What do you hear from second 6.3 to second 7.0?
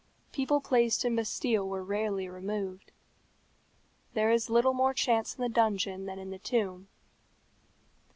the tomb.